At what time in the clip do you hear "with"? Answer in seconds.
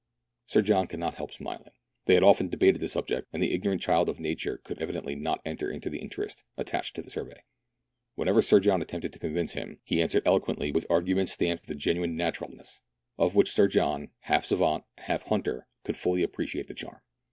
10.71-10.89, 11.67-11.77